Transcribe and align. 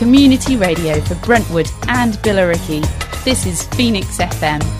community 0.00 0.56
radio 0.56 0.98
for 1.02 1.14
Brentwood 1.16 1.70
and 1.88 2.14
Billericay. 2.24 2.82
This 3.22 3.44
is 3.44 3.64
Phoenix 3.64 4.16
FM. 4.16 4.79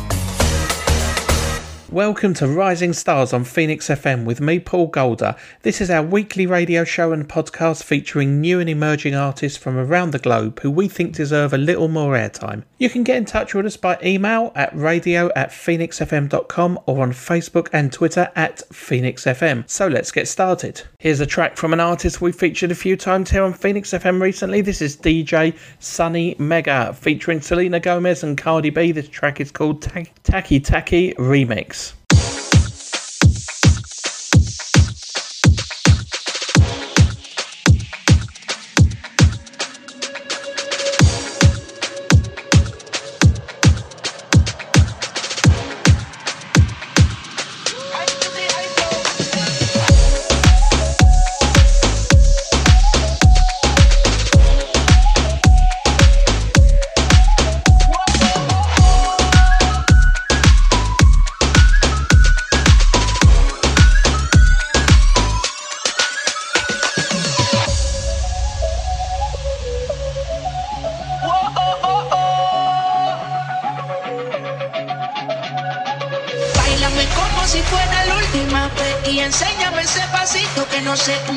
Welcome 1.91 2.35
to 2.35 2.47
Rising 2.47 2.93
Stars 2.93 3.33
on 3.33 3.43
Phoenix 3.43 3.89
FM 3.89 4.25
with 4.25 4.41
me, 4.41 4.61
Paul 4.61 4.87
Golder. 4.87 5.35
This 5.63 5.81
is 5.81 5.91
our 5.91 6.05
weekly 6.05 6.47
radio 6.47 6.85
show 6.85 7.11
and 7.11 7.29
podcast 7.29 7.83
featuring 7.83 8.41
new 8.41 8.61
and 8.61 8.71
emerging 8.71 9.17
artists 9.17 9.59
from 9.59 9.77
around 9.77 10.13
the 10.13 10.21
globe 10.21 10.61
who 10.61 10.71
we 10.71 10.87
think 10.87 11.17
deserve 11.17 11.53
a 11.53 11.59
little 11.59 11.89
more 11.89 12.13
airtime. 12.13 12.63
You 12.79 12.89
can 12.91 13.03
get 13.03 13.17
in 13.17 13.25
touch 13.25 13.55
with 13.55 13.67
us 13.67 13.77
by 13.77 13.99
email 14.05 14.53
at 14.55 14.73
radio 14.73 15.33
at 15.35 15.51
phoenixfm.com 15.51 16.79
or 16.87 17.03
on 17.03 17.11
Facebook 17.11 17.69
and 17.73 17.93
Twitter 17.93 18.31
at 18.37 18.59
phoenixfm. 18.69 19.69
So 19.69 19.89
let's 19.89 20.13
get 20.13 20.29
started. 20.29 20.83
Here's 21.01 21.19
a 21.19 21.27
track 21.27 21.57
from 21.57 21.73
an 21.73 21.81
artist 21.81 22.21
we 22.21 22.31
featured 22.31 22.71
a 22.71 22.77
few 22.77 22.97
times 22.97 23.31
here 23.31 23.43
on 23.43 23.53
Phoenix 23.53 23.91
FM 23.91 24.23
recently. 24.23 24.61
This 24.61 24.81
is 24.81 24.97
DJ 24.97 25.59
Sunny 25.81 26.37
Mega 26.39 26.95
featuring 26.95 27.41
Selena 27.41 27.81
Gomez 27.81 28.23
and 28.23 28.39
Cardi 28.39 28.71
B. 28.71 28.93
This 28.93 29.09
track 29.09 29.41
is 29.41 29.51
called 29.51 29.83
Taki 29.83 30.61
Taki 30.61 31.15
Remix. 31.15 31.80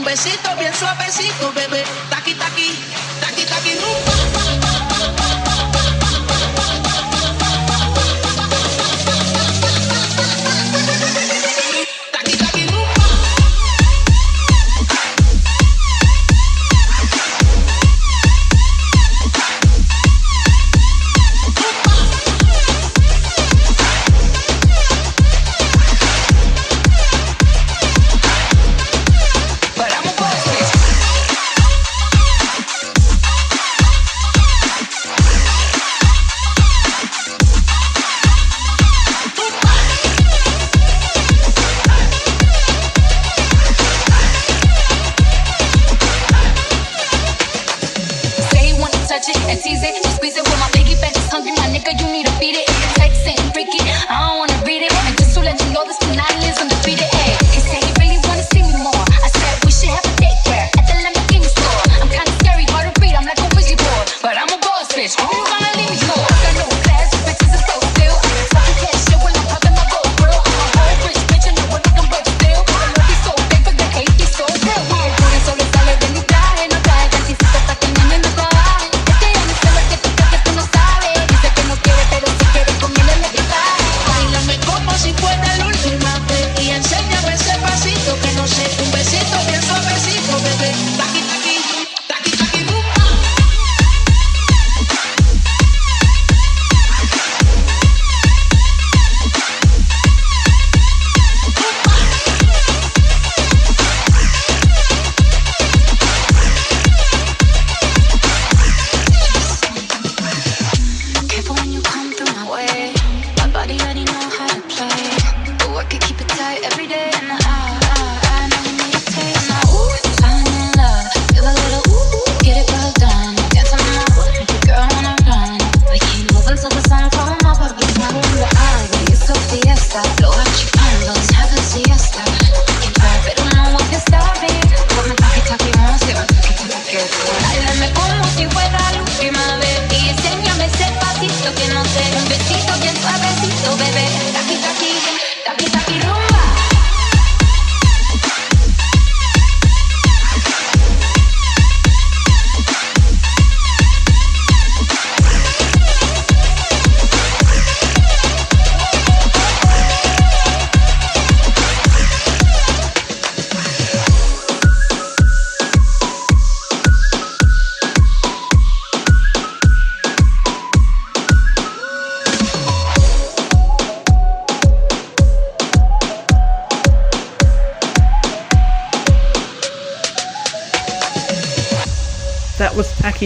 un 0.04 0.06
besito. 0.06 0.43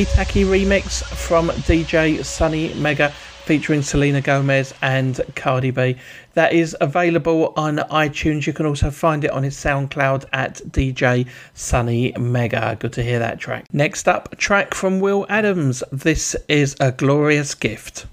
Taki 0.06 0.44
remix 0.44 1.04
from 1.04 1.50
DJ 1.50 2.24
Sunny 2.24 2.74
Mega 2.76 3.10
featuring 3.46 3.82
Selena 3.82 4.22
Gomez 4.22 4.74
and 4.82 5.20
Cardi 5.36 5.72
B. 5.72 5.96
That 6.34 6.54
is 6.54 6.76
available 6.82 7.54
on 7.56 7.78
iTunes. 7.78 8.46
You 8.46 8.54
can 8.54 8.66
also 8.66 8.92
find 8.92 9.24
it 9.24 9.32
on 9.32 9.44
his 9.44 9.56
SoundCloud 9.56 10.26
at 10.34 10.58
DJ 10.70 11.28
Sunny 11.54 12.14
Mega. 12.20 12.78
Good 12.80 12.94
to 12.94 13.04
hear 13.04 13.20
that 13.20 13.40
track. 13.40 13.66
Next 13.72 14.08
up, 14.08 14.38
track 14.38 14.74
from 14.74 15.00
Will 15.00 15.26
Adams. 15.30 15.84
This 15.92 16.36
is 16.48 16.76
a 16.80 16.92
glorious 16.92 17.56
gift. 17.56 18.06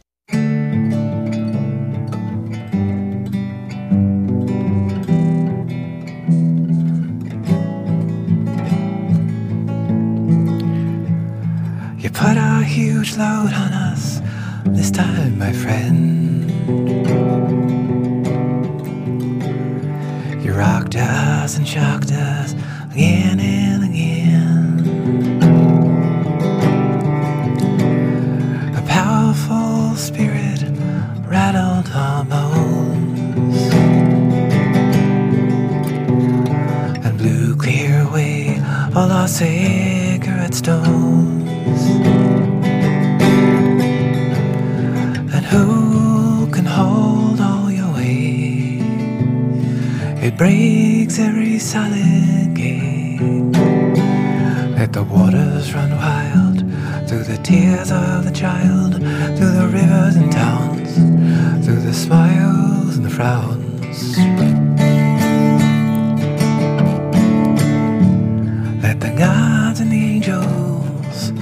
Put 12.14 12.36
a 12.36 12.62
huge 12.62 13.16
load 13.16 13.52
on 13.52 13.72
us 13.72 14.20
this 14.66 14.90
time, 14.90 15.36
my 15.36 15.52
friend. 15.52 16.48
You 20.44 20.52
rocked 20.54 20.94
us 20.94 21.56
and 21.56 21.66
shocked 21.66 22.12
us 22.12 22.52
again 22.92 23.40
and 23.40 23.84
again. 23.90 25.42
A 28.76 28.82
powerful 28.86 29.96
spirit 29.96 30.62
rattled 31.26 31.88
our 31.92 32.24
bones 32.24 33.72
and 37.04 37.18
blew 37.18 37.56
clear 37.56 38.02
away 38.02 38.62
all 38.94 39.10
our 39.10 39.26
cigarette 39.26 40.54
stones. 40.54 41.03
Breaks 50.36 51.18
every 51.18 51.58
solid 51.58 52.54
gate. 52.54 53.20
Let 54.76 54.92
the 54.92 55.04
waters 55.04 55.72
run 55.74 55.90
wild 55.92 56.58
through 57.08 57.24
the 57.24 57.38
tears 57.42 57.92
of 57.92 58.24
the 58.24 58.32
child, 58.32 58.94
through 59.36 59.52
the 59.60 59.68
rivers 59.72 60.16
and 60.16 60.32
towns, 60.32 60.94
through 61.64 61.80
the 61.80 61.94
smiles 61.94 62.96
and 62.96 63.06
the 63.06 63.10
frowns. 63.10 64.18
Let 68.82 69.00
the 69.00 69.14
gods 69.16 69.80
and 69.80 69.92
the 69.92 70.04
angels 70.16 71.32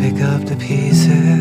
pick 0.00 0.22
up 0.22 0.44
the 0.44 0.56
pieces 0.56 1.35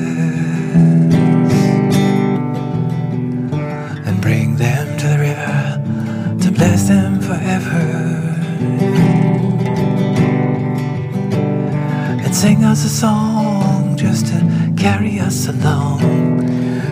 us 12.76 12.84
a 12.84 12.90
song 12.90 13.96
just 13.96 14.28
to 14.28 14.74
carry 14.76 15.18
us 15.18 15.48
along. 15.48 16.02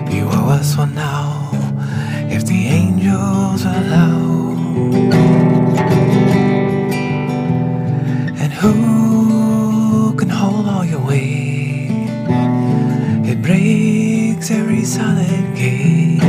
You 0.10 0.24
owe 0.32 0.48
us 0.58 0.78
one 0.78 0.96
now 0.96 1.50
if 2.32 2.46
the 2.46 2.68
angels 2.68 3.66
allow. 3.66 4.16
And 8.42 8.54
who 8.54 10.16
can 10.16 10.30
hold 10.30 10.70
all 10.70 10.86
your 10.86 11.06
weight? 11.06 12.08
It 13.30 13.42
breaks 13.42 14.52
every 14.52 14.86
solid 14.86 15.54
gate. 15.54 16.24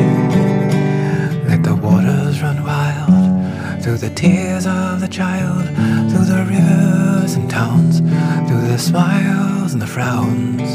Let 1.47 1.63
the 1.63 1.77
waters 1.77 2.43
run 2.43 2.61
wild 2.65 3.83
through 3.85 3.99
the 3.99 4.11
tears 4.11 4.67
of 4.67 5.01
the 5.01 5.09
child, 5.09 5.65
through 6.11 6.25
the 6.25 6.45
rivers 6.49 7.35
and 7.35 7.49
towns, 7.49 8.01
through 8.49 8.67
the 8.67 8.79
smiles 8.79 9.44
and 9.75 9.83
the 9.83 9.87
frowns. 9.89 10.71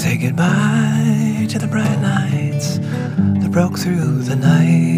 Say 0.00 0.16
goodbye 0.16 1.46
to 1.50 1.58
the 1.58 1.68
bright 1.70 2.00
lights 2.00 2.78
that 2.78 3.50
broke 3.50 3.78
through 3.78 4.22
the 4.22 4.36
night. 4.36 4.96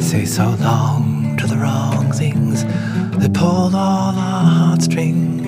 Say 0.00 0.24
so 0.24 0.56
long 0.60 1.03
things 2.54 3.18
that 3.18 3.32
pulled 3.32 3.74
all 3.74 4.14
our 4.16 4.44
heartstrings. 4.44 5.42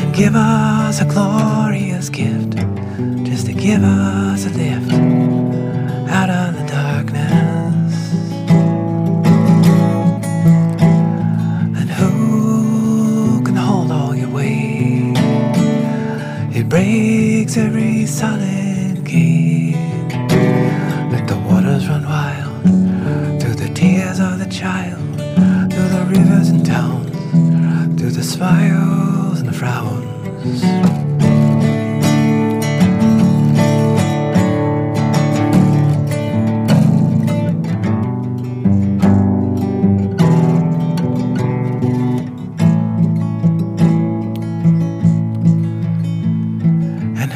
And 0.00 0.14
give 0.14 0.34
us 0.34 1.00
a 1.00 1.04
glorious 1.04 2.08
gift 2.08 2.56
just 3.24 3.46
to 3.46 3.52
give 3.52 3.82
us 3.82 4.46
a 4.46 4.50
lift 4.50 5.27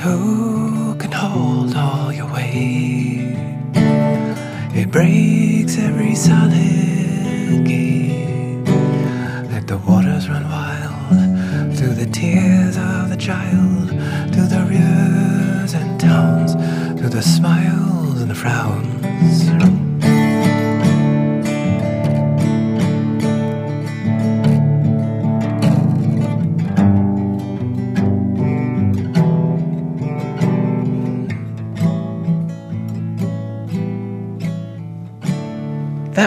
who 0.02 0.96
can 0.96 1.12
hold 1.12 1.76
all 1.76 2.12
your 2.12 2.26
weight? 2.32 3.36
It 4.74 4.90
breaks 4.90 5.78
every 5.78 6.16
solid 6.16 7.64
gate. 7.64 8.66
Let 9.52 9.68
the 9.68 9.78
waters 9.86 10.28
run 10.28 10.42
wild 10.42 11.76
through 11.76 11.94
the 11.94 12.06
tears 12.06 12.76
of 12.76 13.10
the 13.10 13.16
child, 13.16 13.90
through 14.32 14.48
the 14.48 14.64
rivers 14.68 15.72
and 15.74 16.00
towns, 16.00 16.54
through 16.98 17.10
the 17.10 17.22
smiles 17.22 18.20
and 18.22 18.28
the 18.28 18.34
frowns. 18.34 19.81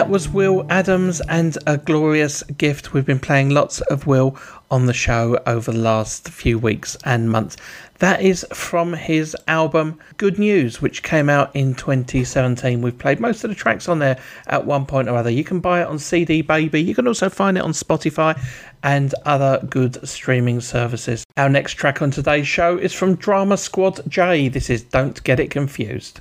That 0.06 0.12
was 0.12 0.28
Will 0.28 0.64
Adams 0.70 1.20
and 1.28 1.58
a 1.66 1.78
glorious 1.78 2.44
gift. 2.44 2.92
We've 2.92 3.04
been 3.04 3.18
playing 3.18 3.50
lots 3.50 3.80
of 3.80 4.06
Will 4.06 4.36
on 4.70 4.86
the 4.86 4.92
show 4.92 5.36
over 5.48 5.72
the 5.72 5.78
last 5.78 6.28
few 6.28 6.60
weeks 6.60 6.96
and 7.02 7.28
months. 7.28 7.56
That 7.98 8.22
is 8.22 8.46
from 8.52 8.92
his 8.92 9.36
album 9.48 9.98
Good 10.16 10.38
News, 10.38 10.80
which 10.80 11.02
came 11.02 11.28
out 11.28 11.50
in 11.56 11.74
2017. 11.74 12.82
We've 12.82 12.96
played 12.96 13.18
most 13.18 13.42
of 13.42 13.50
the 13.50 13.56
tracks 13.56 13.88
on 13.88 13.98
there 13.98 14.16
at 14.46 14.64
one 14.64 14.86
point 14.86 15.08
or 15.08 15.16
other. 15.16 15.28
You 15.28 15.42
can 15.42 15.58
buy 15.58 15.82
it 15.82 15.88
on 15.88 15.98
CD 15.98 16.40
Baby. 16.40 16.80
You 16.80 16.94
can 16.94 17.08
also 17.08 17.28
find 17.28 17.58
it 17.58 17.64
on 17.64 17.72
Spotify 17.72 18.40
and 18.84 19.12
other 19.24 19.60
good 19.68 20.08
streaming 20.08 20.60
services. 20.60 21.24
Our 21.36 21.48
next 21.48 21.72
track 21.72 22.00
on 22.00 22.12
today's 22.12 22.46
show 22.46 22.78
is 22.78 22.92
from 22.92 23.16
Drama 23.16 23.56
Squad 23.56 24.02
J. 24.06 24.50
This 24.50 24.70
is 24.70 24.84
Don't 24.84 25.20
Get 25.24 25.40
It 25.40 25.50
Confused. 25.50 26.20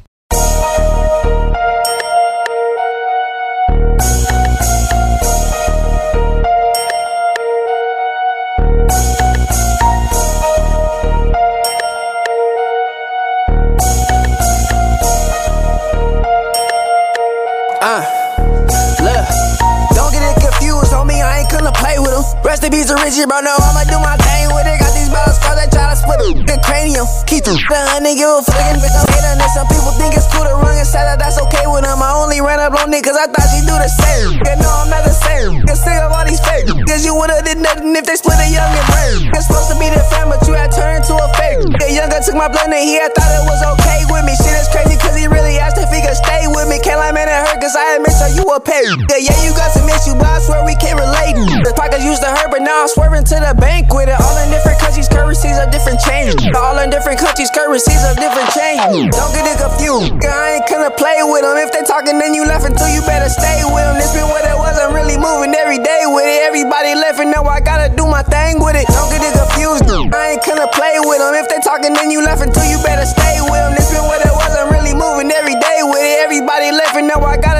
To 22.88 22.96
Richie, 23.04 23.26
bro. 23.26 23.40
No, 23.42 23.56
I'ma 23.58 23.84
do 23.90 24.00
my 24.00 24.16
thing 24.18 24.54
with 24.54 24.68
it. 24.68 24.85
Got 25.26 25.42
cause 25.42 25.58
they 25.58 25.70
try 25.74 25.90
to 25.90 25.98
split 25.98 26.22
it. 26.22 26.46
The 26.46 26.58
cranium, 26.62 27.10
keep 27.26 27.44
the 27.50 27.58
honey, 27.58 28.14
give 28.14 28.30
a 28.30 28.46
fucking 28.46 28.78
bitch. 28.78 28.94
I'm 28.94 29.10
hating 29.10 29.42
and 29.42 29.52
some 29.58 29.68
people 29.74 29.92
think 29.98 30.14
it's 30.14 30.30
cool 30.30 30.46
to 30.46 30.54
run 30.62 30.76
say 30.86 31.02
that 31.02 31.18
that's 31.18 31.42
okay 31.50 31.66
with 31.66 31.82
them. 31.82 31.98
I 32.00 32.14
only 32.14 32.40
ran 32.40 32.62
up 32.62 32.78
on 32.78 32.94
niggas, 32.94 33.18
I 33.18 33.26
thought 33.28 33.50
she 33.50 33.66
do 33.66 33.74
the 33.74 33.90
same. 33.90 34.38
Yeah, 34.46 34.62
no, 34.62 34.70
I'm 34.70 34.90
not 34.94 35.04
the 35.04 35.12
same. 35.12 35.66
Get 35.66 35.76
sick 35.82 35.98
of 35.98 36.14
all 36.14 36.24
these 36.24 36.40
fake. 36.40 36.70
Cause 36.86 37.02
you 37.02 37.18
would've 37.18 37.42
did 37.44 37.58
nothing 37.60 37.92
if 37.98 38.06
they 38.06 38.16
split 38.16 38.38
a 38.38 38.48
young 38.48 38.70
and 38.70 38.88
brave. 38.94 39.34
It's 39.34 39.50
supposed 39.50 39.74
to 39.74 39.78
be 39.82 39.90
the 39.90 40.00
fan, 40.14 40.30
but 40.30 40.40
you 40.46 40.54
had 40.54 40.70
turned 40.72 41.04
to 41.10 41.14
a 41.18 41.28
fake. 41.36 41.66
The 41.82 41.90
younger 41.90 42.22
took 42.22 42.38
my 42.38 42.48
blend 42.48 42.72
and 42.72 42.86
he 42.86 43.02
had 43.02 43.12
thought 43.18 43.34
it 43.34 43.44
was 43.50 43.62
okay 43.76 44.06
with 44.14 44.24
me. 44.24 44.38
Shit 44.38 44.56
is 44.56 44.70
crazy 44.70 44.96
cause 45.02 45.18
he 45.18 45.26
really 45.26 45.58
asked 45.58 45.82
if 45.82 45.90
he 45.90 46.00
could 46.06 46.16
stay 46.16 46.46
with 46.48 46.70
me. 46.70 46.78
Can't 46.80 47.02
lie, 47.02 47.12
man, 47.12 47.28
it 47.28 47.36
hurt 47.36 47.60
cause 47.60 47.76
I 47.76 47.98
admit 47.98 48.14
so 48.14 48.30
you 48.38 48.46
a 48.46 48.62
pet. 48.62 48.86
Yeah, 49.10 49.20
yeah, 49.20 49.38
you 49.42 49.52
got 49.58 49.74
some 49.74 49.90
issues, 49.90 50.16
but 50.16 50.30
I 50.30 50.40
swear 50.46 50.62
we 50.64 50.78
can't 50.78 51.02
relate. 51.02 51.36
The 51.66 51.74
pockets 51.74 52.06
used 52.06 52.22
to 52.22 52.30
hurt, 52.30 52.54
but 52.54 52.62
now 52.62 52.86
I'm 52.86 52.90
swerving 52.94 53.26
to 53.34 53.38
the 53.42 53.58
bank 53.58 53.90
with 53.90 54.08
it. 54.08 54.18
All 54.22 54.38
in 54.46 54.54
different 54.54 54.78
countries, 54.96 55.12
currencies 55.12 55.58
are 55.60 55.68
different 55.68 56.00
change. 56.00 56.40
All 56.56 56.80
in 56.80 56.88
different 56.90 57.20
countries, 57.20 57.52
currencies 57.52 58.00
are 58.08 58.16
different 58.16 58.48
change. 58.56 59.12
Don't 59.12 59.34
get 59.36 59.44
it 59.44 59.60
confused. 59.60 60.16
I 60.24 60.56
ain't 60.56 60.68
gonna 60.72 60.92
play 60.96 61.20
with 61.20 61.44
them. 61.44 61.60
If 61.60 61.76
they 61.76 61.84
talking, 61.84 62.16
then 62.16 62.32
you 62.32 62.48
laughing 62.48 62.72
too, 62.72 62.88
you 62.88 63.04
better 63.04 63.28
stay 63.28 63.60
with 63.68 63.84
them. 63.84 64.00
This 64.00 64.16
been 64.16 64.24
what 64.32 64.48
it 64.48 64.56
was, 64.56 64.80
I'm 64.80 64.96
really 64.96 65.20
moving 65.20 65.52
every 65.52 65.84
day 65.84 66.08
with 66.08 66.24
it. 66.24 66.48
Everybody 66.48 66.96
laughing, 66.96 67.28
now 67.28 67.44
I 67.44 67.60
gotta 67.60 67.92
do 67.92 68.08
my 68.08 68.24
thing 68.24 68.64
with 68.64 68.80
it. 68.80 68.88
Don't 68.88 69.12
get 69.12 69.20
it 69.20 69.36
confused. 69.36 69.84
I 70.16 70.40
ain't 70.40 70.44
gonna 70.48 70.72
play 70.72 70.96
with 71.04 71.20
them. 71.20 71.36
If 71.36 71.52
they 71.52 71.60
talking, 71.60 71.92
then 71.92 72.08
you 72.08 72.24
laughing 72.24 72.56
too, 72.56 72.64
you 72.64 72.80
better 72.80 73.04
stay 73.04 73.44
with 73.44 73.60
them. 73.60 73.76
This 73.76 73.92
been 73.92 74.08
what 74.08 74.24
it 74.24 74.32
was, 74.32 74.52
I'm 74.56 74.72
really 74.72 74.96
moving 74.96 75.28
every 75.28 75.60
day 75.60 75.80
with 75.84 76.00
it. 76.00 76.24
Everybody 76.24 76.72
laughing, 76.72 77.08
now 77.12 77.20
I 77.20 77.36
gotta 77.36 77.55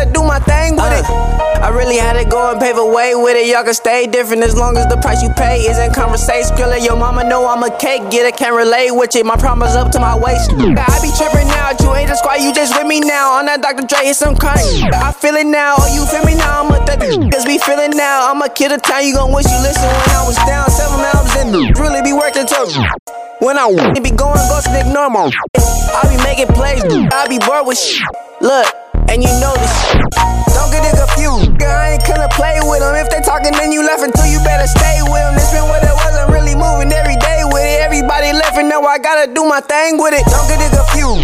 it. 0.94 1.06
I 1.66 1.70
really 1.70 1.98
had 1.98 2.14
to 2.14 2.26
go 2.30 2.52
and 2.52 2.60
pave 2.60 2.78
a 2.78 2.86
way 2.86 3.16
with 3.16 3.36
it. 3.36 3.48
Y'all 3.50 3.64
can 3.64 3.74
stay 3.74 4.06
different 4.06 4.44
as 4.44 4.56
long 4.56 4.78
as 4.78 4.86
the 4.88 4.98
price 4.98 5.24
you 5.24 5.30
pay 5.34 5.66
is 5.66 5.80
in 5.80 5.94
conversation. 5.94 6.54
Skrilla, 6.54 6.84
your 6.84 6.96
mama 6.96 7.24
know 7.24 7.48
I'm 7.48 7.64
a 7.64 7.72
cake 7.78 8.12
getter, 8.12 8.36
can't 8.36 8.56
relate 8.56 8.92
with 8.92 9.16
it. 9.16 9.26
My 9.26 9.36
promise 9.36 9.74
up 9.74 9.92
to 9.94 10.00
my 10.00 10.16
waist. 10.16 10.52
I 10.54 10.96
be 11.02 11.10
tripping 11.18 11.48
now, 11.48 11.74
you 11.80 11.90
ain't 11.96 12.12
a 12.12 12.18
squad, 12.18 12.44
you 12.44 12.54
just 12.54 12.78
with 12.78 12.86
me 12.86 13.00
now. 13.00 13.34
On 13.34 13.46
that 13.46 13.62
Dr. 13.62 13.88
Dre, 13.88 14.06
hit 14.06 14.16
some 14.16 14.36
kind. 14.36 14.60
I 14.94 15.12
feel 15.12 15.36
it 15.36 15.48
now, 15.48 15.76
oh, 15.80 15.90
you 15.90 16.06
feel 16.06 16.26
me 16.26 16.36
now? 16.36 16.62
I'm 16.62 16.70
a 16.70 16.86
that 16.86 17.00
cause 17.34 17.46
we 17.48 17.58
feeling 17.58 17.98
now. 17.98 18.30
I'm 18.30 18.42
a 18.42 18.50
kid 18.50 18.72
of 18.72 18.82
time, 18.82 19.06
you 19.08 19.16
gon' 19.16 19.34
wish 19.34 19.46
you 19.46 19.60
listen 19.66 19.90
when 19.90 20.10
I 20.14 20.24
was 20.28 20.38
down. 20.46 20.70
Seven 20.70 21.02
albums 21.02 21.34
in, 21.42 21.74
really 21.82 22.02
be 22.02 22.14
working 22.14 22.46
tough. 22.46 22.70
When 23.42 23.58
I 23.58 23.68
be 24.02 24.12
going 24.12 24.40
and 24.40 24.88
ignore 24.88 25.10
my 25.10 25.30
I 25.56 26.08
be 26.10 26.18
making 26.24 26.48
plays, 26.56 26.82
I 27.12 27.28
be 27.28 27.38
bored 27.38 27.68
with 27.68 27.78
shit. 27.78 28.02
Look, 28.40 28.66
and 29.10 29.24
you 29.24 29.32
know 29.40 29.54
this. 29.56 29.76
Don't 30.52 30.72
get 30.72 30.84
it 30.84 30.96
confused. 30.98 31.58
girl, 31.60 31.72
I 31.72 31.96
ain't 31.96 32.06
gonna 32.08 32.30
play 32.32 32.60
with 32.64 32.82
them. 32.82 32.96
If 32.96 33.10
they 33.10 33.22
talking, 33.22 33.54
then 33.54 33.72
you 33.72 33.86
laughing 33.86 34.12
too, 34.12 34.28
you 34.28 34.40
better 34.44 34.68
stay 34.68 35.00
with 35.04 35.22
them. 35.22 35.36
This 35.36 35.52
been 35.52 35.68
what 35.70 35.84
it 35.84 35.94
was, 35.94 36.14
I'm 36.16 36.32
really 36.32 36.56
moving 36.56 36.92
every 36.92 37.18
day 37.18 37.42
with 37.46 37.64
it. 37.64 37.80
Everybody 37.86 38.34
laughing, 38.34 38.68
now 38.68 38.84
I 38.84 38.98
gotta 38.98 39.32
do 39.32 39.46
my 39.46 39.62
thing 39.62 39.98
with 39.98 40.14
it. 40.14 40.26
Don't 40.28 40.48
get 40.50 40.60
it 40.60 40.72
confused. 40.74 41.15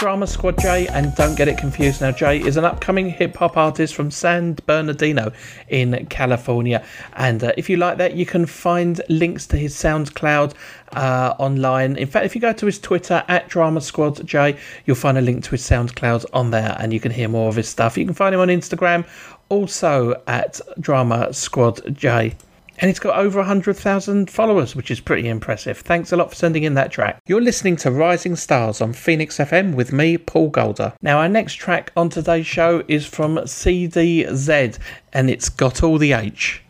Drama 0.00 0.26
Squad 0.26 0.58
J, 0.58 0.86
and 0.86 1.14
don't 1.14 1.36
get 1.36 1.46
it 1.46 1.58
confused 1.58 2.00
now. 2.00 2.10
Jay 2.10 2.40
is 2.40 2.56
an 2.56 2.64
upcoming 2.64 3.10
hip 3.10 3.36
hop 3.36 3.58
artist 3.58 3.94
from 3.94 4.10
San 4.10 4.56
Bernardino 4.64 5.30
in 5.68 6.06
California. 6.06 6.82
And 7.12 7.44
uh, 7.44 7.52
if 7.58 7.68
you 7.68 7.76
like 7.76 7.98
that, 7.98 8.14
you 8.14 8.24
can 8.24 8.46
find 8.46 9.02
links 9.10 9.46
to 9.48 9.58
his 9.58 9.74
SoundCloud 9.74 10.54
uh, 10.92 11.34
online. 11.38 11.96
In 11.96 12.08
fact, 12.08 12.24
if 12.24 12.34
you 12.34 12.40
go 12.40 12.54
to 12.54 12.64
his 12.64 12.78
Twitter 12.78 13.22
at 13.28 13.50
Drama 13.50 13.82
Squad 13.82 14.26
J, 14.26 14.56
you'll 14.86 14.96
find 14.96 15.18
a 15.18 15.20
link 15.20 15.44
to 15.44 15.50
his 15.50 15.68
SoundCloud 15.68 16.24
on 16.32 16.50
there, 16.50 16.74
and 16.80 16.94
you 16.94 16.98
can 16.98 17.12
hear 17.12 17.28
more 17.28 17.50
of 17.50 17.56
his 17.56 17.68
stuff. 17.68 17.98
You 17.98 18.06
can 18.06 18.14
find 18.14 18.34
him 18.34 18.40
on 18.40 18.48
Instagram, 18.48 19.06
also 19.50 20.22
at 20.26 20.62
Drama 20.80 21.34
Squad 21.34 21.94
J 21.94 22.34
and 22.80 22.88
it's 22.88 22.98
got 22.98 23.18
over 23.18 23.38
100,000 23.38 24.30
followers, 24.30 24.74
which 24.74 24.90
is 24.90 25.00
pretty 25.00 25.28
impressive. 25.28 25.78
Thanks 25.78 26.12
a 26.12 26.16
lot 26.16 26.30
for 26.30 26.34
sending 26.34 26.64
in 26.64 26.74
that 26.74 26.90
track. 26.90 27.20
You're 27.26 27.42
listening 27.42 27.76
to 27.76 27.90
Rising 27.90 28.36
Stars 28.36 28.80
on 28.80 28.94
Phoenix 28.94 29.36
FM 29.36 29.74
with 29.74 29.92
me, 29.92 30.16
Paul 30.16 30.48
Golder. 30.48 30.94
Now, 31.02 31.18
our 31.18 31.28
next 31.28 31.54
track 31.54 31.92
on 31.94 32.08
today's 32.08 32.46
show 32.46 32.82
is 32.88 33.06
from 33.06 33.36
CDZ, 33.36 34.78
and 35.12 35.30
it's 35.30 35.50
got 35.50 35.82
all 35.82 35.98
the 35.98 36.12
H. 36.12 36.62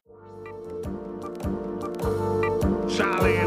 Charlie 2.96 3.39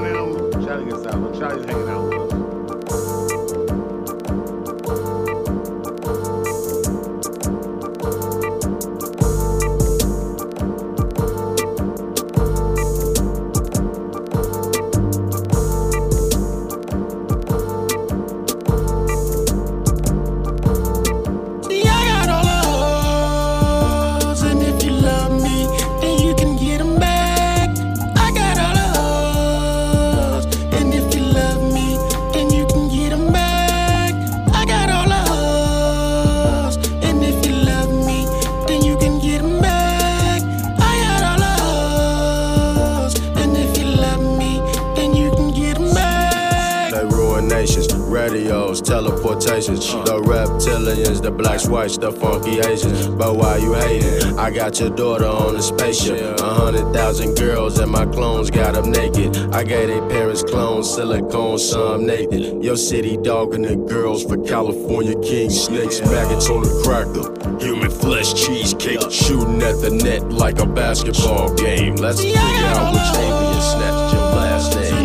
The 49.92 50.22
reptilians, 50.22 51.22
the 51.22 51.30
blacks, 51.30 51.68
whites, 51.68 51.98
the 51.98 52.12
funky 52.12 52.60
Asians. 52.60 53.08
But 53.08 53.36
why 53.36 53.58
you 53.58 53.74
hating? 53.74 54.40
I 54.40 54.50
got 54.50 54.80
your 54.80 54.90
daughter 54.90 55.26
on 55.26 55.58
a 55.58 55.62
spaceship. 55.62 56.40
A 56.40 56.54
hundred 56.54 56.94
thousand 56.94 57.36
girls 57.36 57.78
and 57.80 57.92
my 57.92 58.06
clones 58.06 58.50
got 58.50 58.76
them 58.76 58.92
naked. 58.92 59.36
I 59.54 59.64
gave 59.64 59.90
their 59.90 60.08
parents 60.08 60.42
clones, 60.42 60.90
silicone, 60.90 61.60
some 61.60 62.06
naked. 62.06 62.64
Your 62.64 62.78
city 62.78 63.18
dog 63.18 63.54
and 63.54 63.66
the 63.66 63.76
girls 63.76 64.24
for 64.24 64.38
California 64.38 65.20
king 65.20 65.50
snakes. 65.50 66.00
Maggots 66.00 66.50
on 66.50 66.64
the 66.64 66.82
cracker. 66.84 67.60
Human 67.64 67.92
flesh 67.92 68.34
cheesecake. 68.34 69.12
Shooting 69.12 69.62
at 69.62 69.82
the 69.82 69.92
net 69.92 70.32
like 70.32 70.60
a 70.60 70.66
basketball 70.66 71.54
game. 71.56 71.98
Let's 71.98 72.22
figure 72.22 72.40
out 72.40 72.94
which 72.94 73.20
alien 73.20 73.62
snatched 73.62 74.14
your 74.14 74.22
last 74.22 74.76
name. 74.76 75.03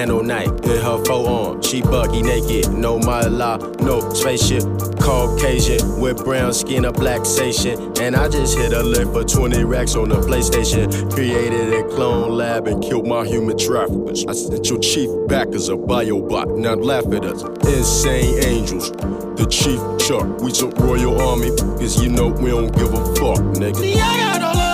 Nano 0.00 0.22
night 0.22 0.48
in 0.64 0.80
her 0.80 1.04
forearm. 1.04 1.60
She 1.62 1.82
buggy 1.82 2.22
naked, 2.22 2.72
no 2.72 2.98
my 2.98 3.22
law, 3.26 3.58
no 3.80 4.00
spaceship. 4.14 4.62
Caucasian 4.98 6.00
with 6.00 6.24
brown 6.24 6.54
skin, 6.54 6.86
a 6.86 6.92
black 6.92 7.26
station. 7.26 7.92
And 8.00 8.16
I 8.16 8.28
just 8.28 8.56
hit 8.56 8.72
a 8.72 8.82
lick 8.82 9.08
for 9.08 9.24
20 9.24 9.62
racks 9.64 9.94
on 9.96 10.08
the 10.08 10.16
PlayStation. 10.16 11.12
Created 11.12 11.72
a 11.74 11.82
clone 11.88 12.36
lab 12.36 12.66
and 12.66 12.82
killed 12.82 13.06
my 13.06 13.26
human 13.26 13.58
traffickers. 13.58 14.24
I 14.26 14.32
sent 14.32 14.68
your 14.70 14.78
chief 14.78 15.10
back 15.28 15.48
as 15.48 15.68
a 15.68 15.76
biobot, 15.76 16.56
now 16.56 16.74
laugh 16.74 17.06
at 17.12 17.24
us. 17.24 17.42
Insane 17.66 18.42
angels. 18.44 18.92
The 18.92 19.46
chief 19.50 19.80
Chuck, 20.06 20.40
we 20.40 20.52
some 20.52 20.70
royal 20.70 21.20
army, 21.20 21.50
cause 21.78 22.02
you 22.02 22.10
know 22.10 22.28
we 22.28 22.50
don't 22.50 22.74
give 22.74 22.92
a 22.92 23.04
fuck, 23.16 23.38
nigga. 23.56 23.76
See, 23.76 24.69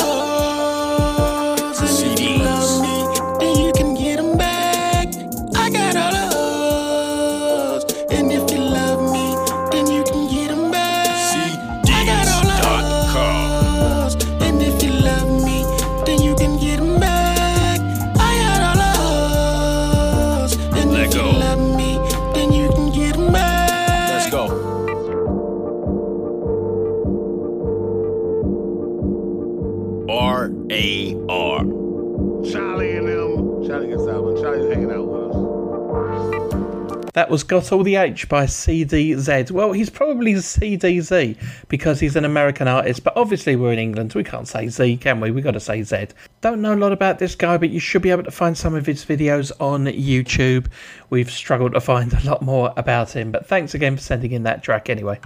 That 37.26 37.32
was 37.32 37.42
Got 37.42 37.72
All 37.72 37.82
the 37.82 37.96
H 37.96 38.28
by 38.28 38.44
CDZ. 38.44 39.50
Well, 39.50 39.72
he's 39.72 39.90
probably 39.90 40.34
CDZ 40.34 41.36
because 41.66 41.98
he's 41.98 42.14
an 42.14 42.24
American 42.24 42.68
artist, 42.68 43.02
but 43.02 43.16
obviously 43.16 43.56
we're 43.56 43.72
in 43.72 43.80
England. 43.80 44.12
so 44.12 44.20
We 44.20 44.22
can't 44.22 44.46
say 44.46 44.68
Z, 44.68 44.98
can 44.98 45.18
we? 45.18 45.32
We've 45.32 45.42
got 45.42 45.54
to 45.54 45.60
say 45.60 45.82
Z. 45.82 46.06
Don't 46.40 46.62
know 46.62 46.72
a 46.72 46.76
lot 46.76 46.92
about 46.92 47.18
this 47.18 47.34
guy, 47.34 47.56
but 47.56 47.70
you 47.70 47.80
should 47.80 48.00
be 48.00 48.12
able 48.12 48.22
to 48.22 48.30
find 48.30 48.56
some 48.56 48.76
of 48.76 48.86
his 48.86 49.04
videos 49.04 49.50
on 49.58 49.86
YouTube. 49.86 50.68
We've 51.10 51.28
struggled 51.28 51.74
to 51.74 51.80
find 51.80 52.12
a 52.12 52.24
lot 52.24 52.42
more 52.42 52.72
about 52.76 53.16
him, 53.16 53.32
but 53.32 53.44
thanks 53.44 53.74
again 53.74 53.96
for 53.96 54.02
sending 54.02 54.30
in 54.30 54.44
that 54.44 54.62
track 54.62 54.88
anyway. 54.88 55.18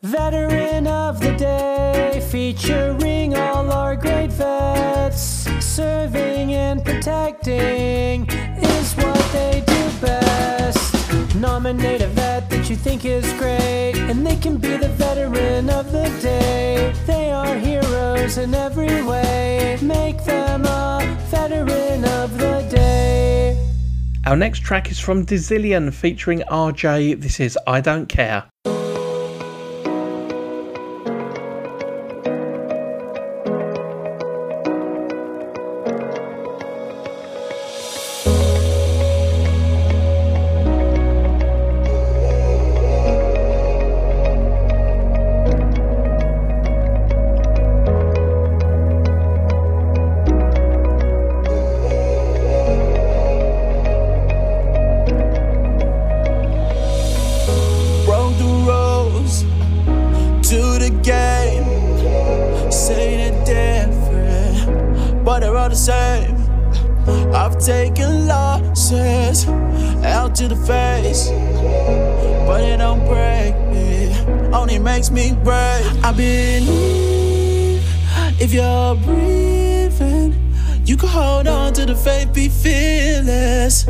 Veteran 0.00 0.86
of 0.86 1.20
the 1.20 1.32
Day, 1.32 2.26
featuring 2.30 3.36
all 3.36 3.70
our 3.70 3.96
great 3.96 4.32
vets. 4.32 5.46
Serving 5.62 6.54
and 6.54 6.82
protecting 6.82 8.30
is 8.30 8.94
what 8.94 9.32
they 9.34 9.62
do. 9.66 9.73
Nominate 11.64 12.02
a 12.02 12.08
vet 12.08 12.50
that 12.50 12.68
you 12.68 12.76
think 12.76 13.06
is 13.06 13.24
great, 13.38 13.94
and 13.96 14.26
they 14.26 14.36
can 14.36 14.58
be 14.58 14.76
the 14.76 14.90
veteran 14.90 15.70
of 15.70 15.90
the 15.92 16.10
day. 16.20 16.92
They 17.06 17.30
are 17.30 17.54
heroes 17.54 18.36
in 18.36 18.52
every 18.52 19.02
way. 19.02 19.78
Make 19.80 20.22
them 20.24 20.66
a 20.66 21.00
veteran 21.30 22.04
of 22.04 22.36
the 22.36 22.68
day. 22.70 23.58
Our 24.26 24.36
next 24.36 24.58
track 24.58 24.90
is 24.90 24.98
from 24.98 25.24
Dizillian 25.24 25.90
featuring 25.94 26.40
RJ. 26.50 27.22
This 27.22 27.40
is 27.40 27.58
I 27.66 27.80
Don't 27.80 28.10
Care. 28.10 28.44
But 65.34 65.40
they're 65.40 65.56
all 65.56 65.68
the 65.68 65.74
same. 65.74 66.36
I've 67.34 67.58
taken 67.58 68.28
losses 68.28 69.48
out 70.04 70.36
to 70.36 70.46
the 70.46 70.54
face, 70.54 71.26
but 72.46 72.60
it 72.60 72.76
don't 72.76 73.04
break 73.04 73.56
me, 73.72 74.14
only 74.52 74.78
makes 74.78 75.10
me 75.10 75.32
brave. 75.42 76.04
I 76.04 76.12
believe 76.12 77.82
if 78.40 78.52
you're 78.54 78.94
breathing, 78.94 80.36
you 80.86 80.96
can 80.96 81.08
hold 81.08 81.48
on 81.48 81.72
to 81.72 81.84
the 81.84 81.96
faith, 81.96 82.32
be 82.32 82.48
fearless. 82.48 83.88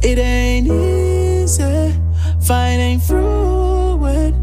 It 0.00 0.18
ain't 0.18 0.68
easy 0.68 1.94
fighting 2.40 2.98
through 2.98 4.06
it. 4.06 4.34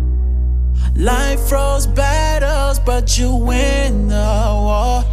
Life 0.96 1.40
throws 1.48 1.88
battles, 1.88 2.78
but 2.78 3.18
you 3.18 3.34
win 3.34 4.10
the 4.10 4.16
war. 4.68 5.13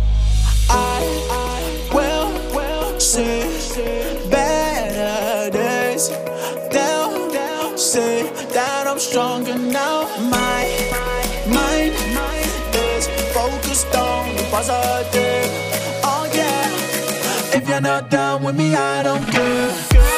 See 3.24 4.28
better 4.30 5.50
days. 5.50 6.08
They'll, 6.70 7.76
say 7.76 8.30
that 8.52 8.86
I'm 8.86 8.98
stronger 8.98 9.56
now. 9.58 10.08
My 10.36 10.62
mind 11.46 11.94
is 12.74 13.06
focused 13.32 13.94
on 13.94 14.36
the 14.36 14.42
positive. 14.50 15.50
Oh 16.04 16.30
yeah. 16.34 17.56
If 17.56 17.68
you're 17.68 17.80
not 17.80 18.10
down 18.10 18.42
with 18.42 18.56
me, 18.56 18.74
I 18.74 19.02
don't 19.02 19.26
care. 19.26 20.09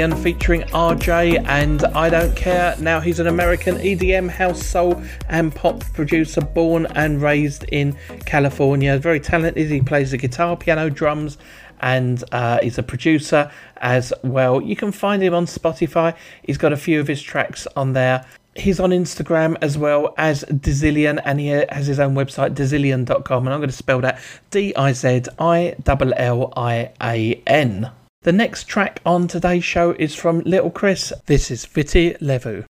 Was 0.00 0.22
featuring 0.22 0.62
RJ 0.62 1.44
and 1.46 1.84
I 1.84 2.08
Don't 2.08 2.34
Care. 2.34 2.74
Now 2.78 3.00
he's 3.00 3.20
an 3.20 3.26
American 3.26 3.76
EDM, 3.76 4.30
house, 4.30 4.64
soul, 4.64 5.02
and 5.28 5.54
pop 5.54 5.80
producer 5.92 6.40
born 6.40 6.86
and 6.94 7.20
raised 7.20 7.64
in 7.64 7.94
California. 8.24 8.96
Very 8.96 9.20
talented. 9.20 9.68
He 9.68 9.82
plays 9.82 10.12
the 10.12 10.16
guitar, 10.16 10.56
piano, 10.56 10.88
drums, 10.88 11.36
and 11.80 12.24
uh, 12.32 12.60
he's 12.62 12.78
a 12.78 12.82
producer 12.82 13.52
as 13.76 14.10
well. 14.22 14.62
You 14.62 14.74
can 14.74 14.90
find 14.90 15.22
him 15.22 15.34
on 15.34 15.44
Spotify. 15.44 16.16
He's 16.44 16.56
got 16.56 16.72
a 16.72 16.78
few 16.78 16.98
of 16.98 17.06
his 17.06 17.20
tracks 17.20 17.66
on 17.76 17.92
there. 17.92 18.24
He's 18.54 18.80
on 18.80 18.90
Instagram 18.90 19.58
as 19.60 19.76
well 19.76 20.14
as 20.16 20.44
Dizillian, 20.44 21.20
and 21.26 21.38
he 21.38 21.48
has 21.48 21.86
his 21.86 22.00
own 22.00 22.14
website, 22.14 22.54
dizillian.com. 22.54 23.46
And 23.46 23.52
I'm 23.52 23.60
going 23.60 23.68
to 23.68 23.76
spell 23.76 24.00
that 24.00 24.18
D 24.50 24.74
I 24.74 24.94
Z 24.94 25.24
I 25.38 25.74
L 25.86 26.12
L 26.16 26.52
I 26.56 26.90
A 27.02 27.42
N. 27.46 27.90
The 28.22 28.32
next 28.32 28.64
track 28.64 29.00
on 29.06 29.28
today's 29.28 29.64
show 29.64 29.92
is 29.92 30.14
from 30.14 30.40
Little 30.40 30.70
Chris. 30.70 31.10
This 31.24 31.50
is 31.50 31.64
Viti 31.64 32.14
Levu. 32.20 32.66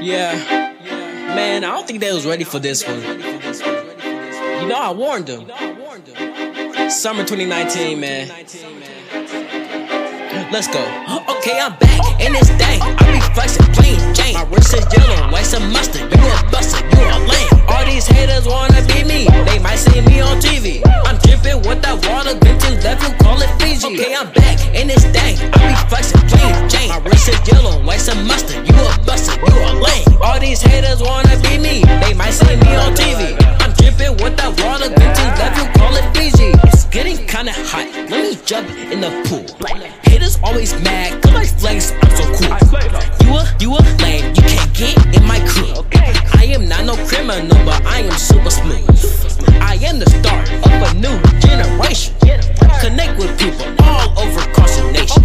Yeah. 0.00 0.34
Man, 1.36 1.62
I 1.62 1.68
don't 1.68 1.86
think 1.86 2.00
they 2.00 2.12
was 2.12 2.26
ready 2.26 2.42
for 2.42 2.58
this 2.58 2.84
one. 2.84 3.00
You 3.00 4.66
know 4.66 4.74
I 4.76 4.90
warned 4.92 5.26
them. 5.28 5.46
Summer 6.90 7.22
2019, 7.22 8.00
man. 8.00 8.28
Let's 10.50 10.66
go. 10.66 10.80
Okay, 11.28 11.60
I'm 11.60 11.76
back 11.76 12.00
in 12.24 12.32
this 12.32 12.48
thing. 12.48 12.80
I 12.80 13.04
be 13.12 13.20
flexing 13.36 13.68
plain 13.76 14.00
Jane. 14.14 14.32
My 14.32 14.48
wrist 14.48 14.72
is 14.72 14.86
yellow, 14.96 15.30
white 15.30 15.44
some 15.44 15.70
mustard. 15.70 16.08
You 16.08 16.24
a 16.24 16.40
buster, 16.50 16.80
you 16.88 17.04
a 17.04 17.20
lame. 17.28 17.52
All 17.68 17.84
these 17.84 18.06
haters 18.06 18.46
wanna 18.48 18.80
be 18.88 19.04
me. 19.04 19.28
They 19.44 19.58
might 19.58 19.76
see 19.76 20.00
me 20.00 20.20
on 20.20 20.40
TV. 20.40 20.80
I'm 21.04 21.18
dripping 21.20 21.68
with 21.68 21.84
that 21.84 22.00
water, 22.08 22.32
to 22.32 22.68
left, 22.80 23.02
you 23.04 23.12
call 23.20 23.36
it 23.42 23.52
Fiji. 23.60 23.92
Okay, 23.92 24.14
I'm 24.16 24.32
back 24.32 24.56
in 24.74 24.88
this 24.88 25.04
thing. 25.04 25.36
I 25.52 25.68
be 25.68 25.76
flexing 25.92 26.24
plain 26.32 26.68
Jane. 26.68 26.88
My 26.88 26.98
wrist 27.04 27.28
is 27.28 27.40
yellow, 27.44 27.84
white 27.84 28.00
some 28.00 28.26
mustard. 28.26 28.64
You 28.64 28.72
a 28.72 28.96
buster, 29.04 29.36
you 29.36 29.52
a 29.52 29.72
lame. 29.76 30.08
All 30.22 30.40
these 30.40 30.62
haters 30.62 31.02
wanna 31.02 31.36
be 31.44 31.58
me. 31.60 31.84
They 32.00 32.14
might 32.14 32.32
see 32.32 32.56
me 32.56 32.72
on 32.72 32.96
TV. 32.96 33.36
I'm 33.60 33.76
dripping 33.76 34.16
with 34.24 34.40
that 34.40 34.56
water, 34.64 34.88
to 34.88 35.24
left, 35.36 35.60
you 35.60 35.66
call 35.76 35.92
it 35.92 36.08
Fiji. 36.16 36.56
It's 36.72 36.86
getting 36.88 37.18
kinda 37.26 37.52
hot. 37.52 37.84
Let 38.08 38.24
me 38.24 38.38
jump 38.46 38.70
in 38.88 39.02
the 39.02 39.12
pool. 39.28 39.44
Haters 40.28 40.40
always 40.42 40.72
mad, 40.82 41.22
cause 41.22 41.34
I 41.34 41.46
flex, 41.46 41.92
I'm 42.02 42.10
so 42.10 42.24
cool. 42.36 43.26
You 43.26 43.32
a, 43.34 43.56
you 43.60 43.70
a 43.76 43.80
lame, 44.02 44.34
you 44.34 44.42
can't 44.42 44.74
get 44.74 45.16
in 45.16 45.24
my 45.26 45.40
crew. 45.48 45.84
I 46.34 46.44
am 46.44 46.68
not 46.68 46.84
no 46.84 46.96
criminal, 47.06 47.56
but 47.64 47.84
I 47.86 48.00
am 48.00 48.18
super 48.18 48.50
smooth. 48.50 48.84
I 49.62 49.76
am 49.82 49.98
the 49.98 50.10
start 50.10 50.50
of 50.50 50.72
a 50.84 50.94
new 51.00 51.16
generation. 51.40 52.14
Connect 52.80 53.18
with 53.18 53.38
people 53.38 53.64
all 53.84 54.18
over 54.18 54.40
the 54.40 54.90
nation. 54.92 55.24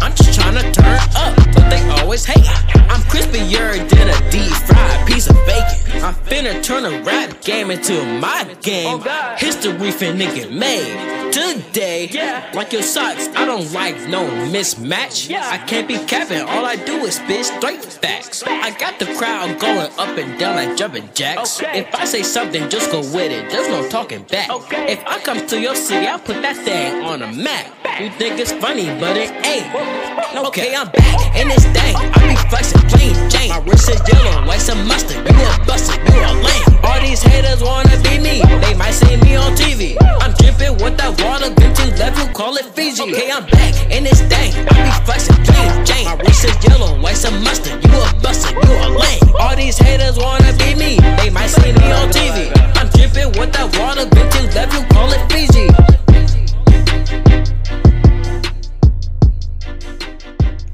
I'm 0.00 0.14
just 0.14 0.38
trying 0.38 0.62
to 0.62 0.70
turn 0.70 0.98
up, 1.16 1.36
but 1.54 1.68
they 1.68 1.82
always 2.00 2.24
hate. 2.24 2.46
I'm 2.90 3.02
crispier 3.10 3.88
than 3.88 4.10
a 4.10 4.30
deep 4.30 4.52
fried 4.52 5.06
piece 5.06 5.28
of 5.28 5.36
bacon. 5.46 5.83
I'm 6.04 6.12
finna 6.14 6.62
turn 6.62 6.84
a 6.84 7.02
rap 7.02 7.40
game 7.40 7.70
into 7.70 7.94
my 8.20 8.44
game. 8.60 9.00
History 9.38 9.90
finna 9.90 10.34
get 10.34 10.52
made 10.52 11.32
today. 11.32 12.50
Like 12.52 12.74
your 12.74 12.82
socks, 12.82 13.28
I 13.34 13.46
don't 13.46 13.72
like 13.72 13.96
no 14.10 14.28
mismatch. 14.52 15.34
I 15.34 15.56
can't 15.56 15.88
be 15.88 15.96
capping, 16.04 16.42
all 16.42 16.66
I 16.66 16.76
do 16.76 17.06
is 17.06 17.14
spit 17.14 17.46
straight 17.46 17.82
facts. 17.82 18.42
I 18.46 18.76
got 18.78 18.98
the 18.98 19.06
crowd 19.14 19.58
going 19.58 19.90
up 19.96 20.18
and 20.18 20.38
down 20.38 20.56
like 20.56 20.76
jumping 20.76 21.08
jacks. 21.14 21.62
If 21.62 21.94
I 21.94 22.04
say 22.04 22.22
something, 22.22 22.68
just 22.68 22.92
go 22.92 22.98
with 22.98 23.32
it. 23.32 23.50
There's 23.50 23.68
no 23.68 23.88
talking 23.88 24.24
back. 24.24 24.50
If 24.72 25.02
I 25.06 25.18
come 25.20 25.46
to 25.46 25.58
your 25.58 25.74
city, 25.74 26.06
I'll 26.06 26.18
put 26.18 26.42
that 26.42 26.56
thing 26.66 27.02
on 27.02 27.22
a 27.22 27.32
map. 27.32 27.72
You 27.98 28.10
think 28.10 28.38
it's 28.38 28.52
funny, 28.52 28.88
but 29.00 29.16
it 29.16 29.30
ain't. 29.46 30.46
Okay, 30.48 30.76
I'm 30.76 30.90
back 30.90 31.34
in 31.34 31.48
this 31.48 31.64
thing. 31.64 31.96
I 31.96 32.28
be 32.28 32.36
flexing 32.50 32.86
Jane. 33.28 33.50
My 33.50 33.58
wrist 33.64 33.88
is 33.88 34.00
yellow, 34.08 34.44
like 34.46 34.60
some 34.60 34.86
mustard. 34.86 35.24
You 35.26 35.36
a 35.36 35.52
busted, 35.66 35.98
you 36.08 36.20
a 36.20 36.32
lame. 36.42 36.64
All 36.84 37.00
these 37.00 37.22
haters 37.22 37.62
wanna 37.62 37.96
be 38.02 38.18
me. 38.18 38.42
They 38.60 38.74
might 38.74 38.92
see 38.94 39.16
me 39.24 39.36
on 39.36 39.54
TV. 39.54 39.96
I'm 40.20 40.32
dripping 40.34 40.76
with 40.82 40.96
that 40.98 41.12
water, 41.22 41.50
good 41.54 41.74
to 41.76 41.84
left, 41.98 42.18
you 42.18 42.26
call 42.34 42.56
it 42.56 42.66
Fiji. 42.74 43.02
Okay, 43.02 43.30
I'm 43.30 43.46
back 43.46 43.74
in 43.90 44.04
this 44.04 44.20
thing. 44.32 44.52
I 44.68 44.74
be 44.84 44.92
flexing 45.04 45.36
plain 45.44 45.84
Jane. 45.84 46.04
My 46.06 46.16
wrist 46.16 46.44
is 46.44 46.56
yellow, 46.64 46.96
like 46.98 47.16
some 47.16 47.42
mustard. 47.42 47.82
You 47.84 47.96
a 47.96 48.10
busted, 48.22 48.54
you 48.54 48.72
a 48.84 48.88
lame. 48.88 49.22
All 49.38 49.56
these 49.56 49.78
haters 49.78 50.16
wanna 50.18 50.52
be 50.54 50.74
me. 50.74 50.98
They 51.18 51.30
might 51.30 51.50
see 51.50 51.72
me 51.72 51.92
on 51.92 52.10
TV. 52.10 52.52
I'm 52.76 52.88
dripping 52.90 53.32
with 53.40 53.52
that 53.52 53.68
water, 53.78 54.04
good 54.04 54.30
to 54.32 54.40
left, 54.54 54.72
you 54.74 54.82
call 54.92 55.10
it 55.12 55.22
Fiji. 55.30 55.68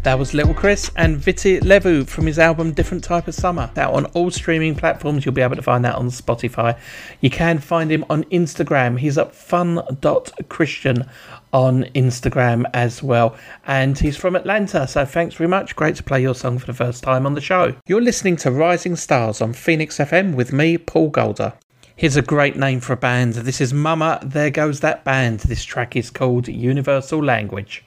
That 0.03 0.19
was 0.19 0.33
Little 0.33 0.55
Chris 0.55 0.91
and 0.97 1.19
Viti 1.19 1.61
Levu 1.61 2.07
from 2.07 2.25
his 2.25 2.39
album 2.39 2.73
Different 2.73 3.05
Type 3.05 3.29
of 3.29 3.35
Summer. 3.35 3.71
Out 3.77 3.93
on 3.93 4.07
all 4.07 4.31
streaming 4.31 4.75
platforms, 4.75 5.27
you'll 5.27 5.35
be 5.35 5.43
able 5.43 5.57
to 5.57 5.63
find 5.63 5.85
that 5.85 5.97
on 5.97 6.09
Spotify. 6.09 6.79
You 7.21 7.29
can 7.29 7.59
find 7.59 7.93
him 7.93 8.07
on 8.09 8.25
Instagram. 8.25 8.99
He's 8.99 9.19
at 9.19 9.35
fun.christian 9.35 11.05
on 11.53 11.85
Instagram 11.95 12.65
as 12.73 13.03
well. 13.03 13.37
And 13.67 13.99
he's 13.99 14.17
from 14.17 14.37
Atlanta, 14.37 14.89
so 14.89 15.05
thanks 15.05 15.35
very 15.35 15.49
much. 15.49 15.77
Great 15.77 15.97
to 15.97 16.03
play 16.03 16.23
your 16.23 16.35
song 16.35 16.59
for 16.59 16.67
the 16.67 16.73
first 16.73 17.03
time 17.03 17.27
on 17.27 17.35
the 17.35 17.43
show. 17.43 17.75
You're 17.87 18.01
listening 18.01 18.37
to 18.37 18.51
Rising 18.51 18.97
Stars 18.97 19.43
on 19.43 19.53
Phoenix 19.53 19.99
FM 19.99 20.35
with 20.35 20.51
me, 20.51 20.79
Paul 20.79 21.11
Golder. 21.11 21.53
Here's 21.95 22.17
a 22.17 22.23
great 22.23 22.57
name 22.57 22.81
for 22.81 22.95
a 22.95 22.97
band. 22.97 23.35
This 23.35 23.61
is 23.61 23.75
Mama, 23.75 24.19
There 24.23 24.49
Goes 24.49 24.81
That 24.81 25.05
Band. 25.05 25.41
This 25.41 25.63
track 25.63 25.95
is 25.95 26.09
called 26.09 26.49
Universal 26.49 27.23
Language. 27.23 27.85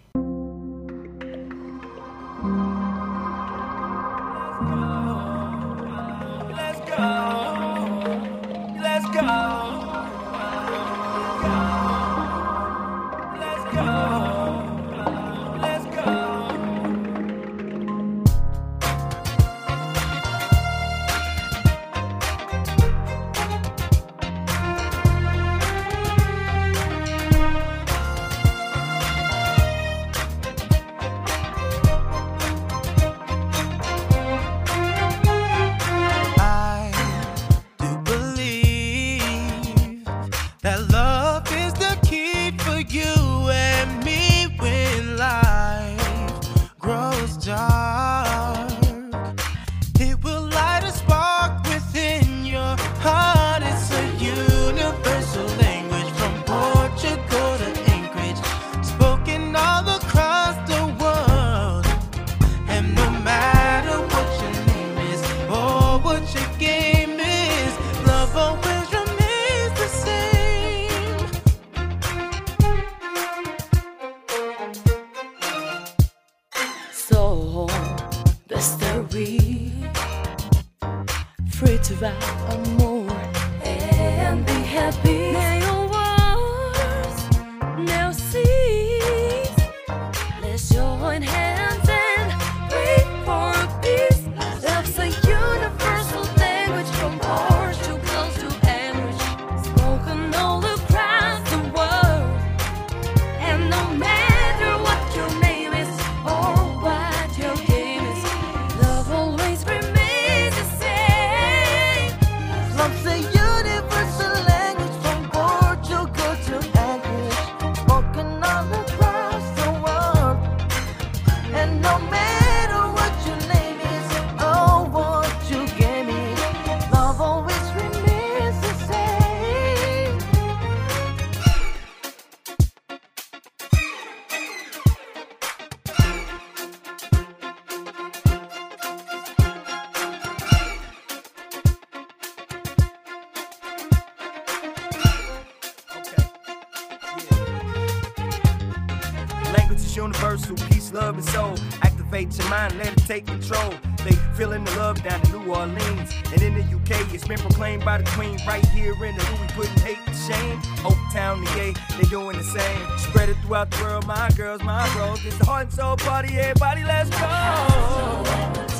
Take 153.14 153.28
control. 153.28 153.74
They 154.04 154.16
feeling 154.36 154.64
the 154.64 154.72
love 154.72 155.04
down 155.04 155.22
in 155.26 155.32
New 155.32 155.54
Orleans. 155.54 156.12
And 156.32 156.42
in 156.42 156.54
the 156.56 156.64
UK, 156.64 157.14
it's 157.14 157.28
been 157.28 157.38
proclaimed 157.38 157.86
by 157.86 158.00
the 158.00 158.10
Queen 158.12 158.40
right 158.48 158.66
here 158.70 158.94
in 158.94 159.16
the 159.16 159.38
we 159.40 159.48
putting 159.50 159.84
hate 159.84 160.04
to 160.08 160.14
shame. 160.14 160.60
Oak 160.84 160.98
Town, 161.14 161.44
the 161.44 161.52
gay, 161.52 161.74
they 161.98 162.10
doing 162.10 162.38
the 162.38 162.44
same. 162.44 162.98
Spread 162.98 163.30
it 163.30 163.38
throughout 163.46 163.70
the 163.70 163.84
world, 163.84 164.08
my 164.08 164.30
girls, 164.36 164.64
my 164.64 164.92
bros. 164.94 165.24
It's 165.26 165.38
the 165.38 165.46
heart 165.46 165.66
and 165.66 165.74
soul 165.74 165.98
party, 165.98 166.38
everybody, 166.40 166.84
let's 166.84 167.10
go. 167.12 168.73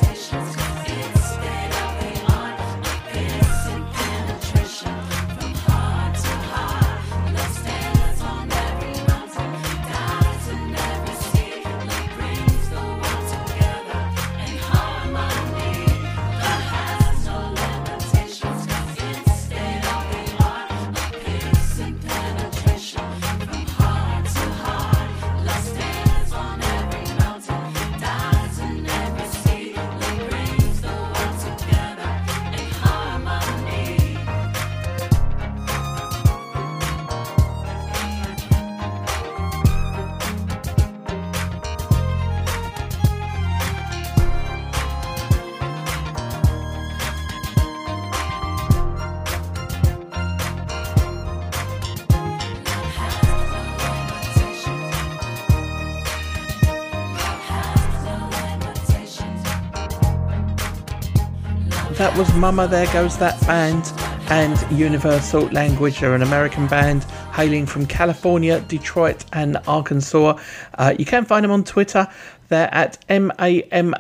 That 62.14 62.20
was 62.20 62.34
Mama 62.36 62.68
There 62.68 62.86
Goes 62.94 63.18
That 63.18 63.42
Band 63.48 63.92
and 64.30 64.56
Universal 64.72 65.46
Language. 65.46 66.00
They're 66.00 66.14
an 66.14 66.22
American 66.22 66.68
band 66.68 67.06
hailing 67.34 67.66
from 67.66 67.88
California, 67.88 68.60
Detroit, 68.60 69.26
and 69.34 69.58
Arkansas. 69.66 70.38
Uh, 70.78 70.94
you 71.00 71.06
can 71.06 71.26
find 71.26 71.44
them 71.44 71.50
on 71.50 71.64
Twitter. 71.64 72.08
They're 72.50 72.72
at 72.72 73.04
MAMATGT 73.10 73.98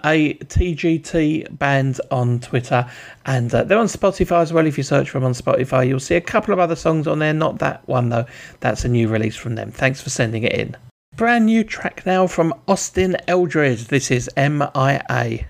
Band 1.58 2.00
on 2.12 2.40
Twitter. 2.40 2.88
And 3.26 3.52
uh, 3.52 3.64
they're 3.64 3.80
on 3.80 3.88
Spotify 3.88 4.44
as 4.44 4.54
well. 4.54 4.68
If 4.68 4.78
you 4.78 4.84
search 4.84 5.10
for 5.10 5.18
them 5.18 5.26
on 5.26 5.34
Spotify, 5.34 5.88
you'll 5.88 6.00
see 6.00 6.14
a 6.14 6.22
couple 6.22 6.54
of 6.54 6.60
other 6.60 6.76
songs 6.76 7.08
on 7.08 7.18
there. 7.18 7.34
Not 7.34 7.58
that 7.58 7.82
one, 7.88 8.10
though. 8.10 8.28
That's 8.60 8.86
a 8.86 8.90
new 8.90 9.08
release 9.08 9.36
from 9.36 9.56
them. 9.56 9.72
Thanks 9.72 10.02
for 10.02 10.12
sending 10.12 10.44
it 10.44 10.54
in. 10.54 10.78
Brand 11.16 11.48
new 11.48 11.64
track 11.64 12.06
now 12.06 12.28
from 12.28 12.54
Austin 12.68 13.18
Eldred. 13.28 13.80
This 13.80 14.12
is 14.12 14.30
MIA. 14.38 15.48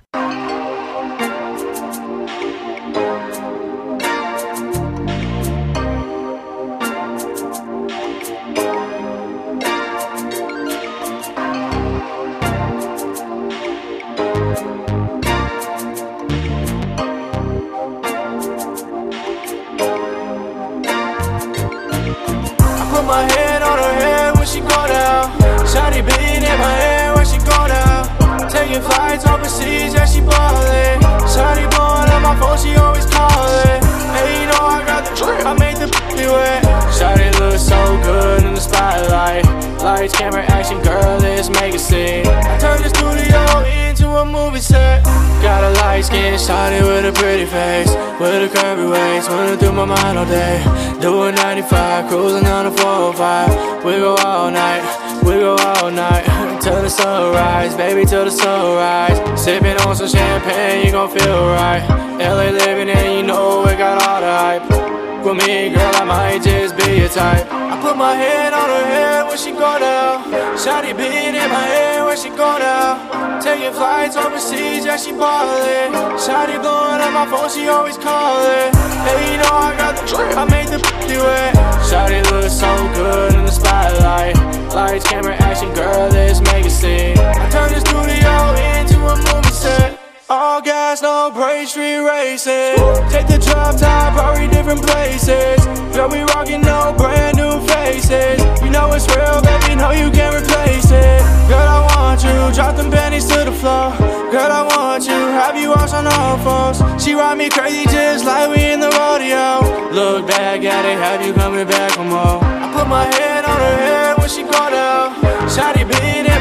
Shawty 46.54 46.82
with 46.86 47.06
a 47.06 47.14
pretty 47.20 47.46
face. 47.46 47.90
With 48.20 48.48
a 48.48 48.50
curvy 48.56 48.90
waist, 48.90 49.30
running 49.30 49.58
through 49.58 49.74
my 49.74 49.86
mind 49.86 50.18
all 50.18 50.26
day. 50.26 50.64
Doing 51.02 51.36
95, 51.36 52.10
cruising 52.10 52.46
on 52.48 52.66
the 52.66 52.72
405. 52.72 53.84
We 53.84 53.94
go 53.94 54.16
all 54.16 54.52
night, 54.52 54.84
we 55.24 55.34
go 55.46 55.56
all 55.58 55.92
night. 55.92 56.26
Till 56.64 56.82
the 56.82 56.90
sunrise, 56.90 57.76
baby, 57.76 58.06
till 58.06 58.24
the 58.24 58.32
sunrise. 58.32 59.18
Sipping 59.38 59.76
on 59.86 59.98
some 59.98 60.08
champagne, 60.08 60.86
you 60.86 60.92
gon' 60.94 61.10
feel 61.10 61.48
right. 61.60 61.84
LA 62.20 62.52
living 62.52 62.90
and 62.90 63.18
you 63.18 63.24
know 63.24 63.66
we 63.68 63.76
got 63.76 64.02
all 64.08 64.22
the 64.22 64.32
hype. 64.32 65.13
With 65.24 65.48
me, 65.48 65.70
girl, 65.70 65.96
I 65.96 66.04
might 66.04 66.44
just 66.44 66.76
be 66.76 67.00
your 67.00 67.08
type. 67.08 67.48
I 67.50 67.80
put 67.80 67.96
my 67.96 68.14
hand 68.14 68.54
on 68.54 68.68
her 68.68 68.86
head 68.92 69.26
when 69.26 69.38
she 69.38 69.52
go 69.52 69.80
down. 69.80 70.28
Shawty 70.60 70.92
beating 70.92 71.40
in 71.40 71.48
my 71.48 71.64
head 71.64 72.04
when 72.04 72.18
she 72.18 72.28
go 72.28 72.60
down. 72.60 73.40
Taking 73.42 73.72
flights 73.72 74.18
overseas, 74.18 74.84
yeah, 74.84 74.98
she 74.98 75.14
ballin'. 75.14 75.96
Shawty 76.20 76.60
blowing 76.60 77.00
up 77.00 77.14
my 77.16 77.26
phone, 77.32 77.50
she 77.50 77.70
always 77.70 77.96
callin'. 77.96 78.76
Hey, 79.08 79.32
you 79.32 79.38
know 79.40 79.56
I 79.56 79.72
got 79.80 79.96
the 79.96 80.04
drip, 80.12 80.36
I 80.36 80.44
made 80.44 80.68
the 80.68 80.80
be 81.08 81.16
wet. 81.16 81.56
Shawty 81.88 82.20
look 82.30 82.52
so 82.52 82.68
good 82.92 83.34
in 83.36 83.46
the 83.46 83.52
spotlight. 83.52 84.36
Lights, 84.76 85.08
camera, 85.08 85.36
action, 85.40 85.74
girl, 85.74 86.10
let's 86.12 86.42
make 86.52 86.66
a 86.66 86.70
scene. 86.70 87.18
I 87.18 87.48
turn 87.50 87.72
the 87.72 87.80
studio 87.80 88.34
into 88.76 89.00
a 89.00 89.16
movie 89.16 89.56
set. 89.56 90.03
All 90.30 90.62
gas, 90.62 91.02
no 91.02 91.32
brake, 91.36 91.68
street 91.68 92.00
racing. 92.00 92.80
Take 93.12 93.28
the 93.28 93.38
drop 93.44 93.76
top, 93.76 94.16
probably 94.16 94.48
different 94.48 94.82
places. 94.82 95.60
Girl, 95.92 96.08
we 96.08 96.22
rockin' 96.32 96.62
no 96.62 96.96
brand 96.98 97.36
new 97.36 97.60
faces. 97.68 98.40
You 98.64 98.70
know 98.72 98.94
it's 98.94 99.06
real, 99.12 99.42
baby, 99.44 99.76
no, 99.76 99.92
you 99.92 100.10
can't 100.12 100.32
replace 100.32 100.92
it. 100.92 101.20
Girl, 101.52 101.68
I 101.68 101.84
want 101.92 102.24
you, 102.24 102.56
drop 102.56 102.78
them 102.78 102.90
panties 102.90 103.28
to 103.28 103.44
the 103.44 103.52
floor. 103.52 103.92
Girl, 104.32 104.48
I 104.48 104.64
want 104.64 105.04
you, 105.06 105.12
have 105.12 105.60
you 105.60 105.70
watch 105.72 105.92
on 105.92 106.08
all 106.08 106.38
fours. 106.40 106.80
She 107.04 107.14
ride 107.14 107.38
me 107.38 107.50
crazy 107.50 107.84
just 107.84 108.24
like 108.24 108.50
we 108.50 108.64
in 108.64 108.80
the 108.80 108.90
rodeo. 108.96 109.60
Look 109.92 110.28
back 110.28 110.64
at 110.64 110.86
it, 110.86 110.98
have 111.04 111.26
you 111.26 111.34
coming 111.34 111.68
back 111.68 111.92
for 111.92 112.06
more? 112.06 112.40
I 112.40 112.72
put 112.72 112.88
my 112.88 113.04
head 113.04 113.44
on 113.44 113.60
her 113.60 113.78
head 113.78 114.18
when 114.18 114.30
she 114.30 114.44
go 114.44 114.72
down. 114.72 115.16
Shawty 115.52 115.84
beat 115.84 116.26
in 116.32 116.33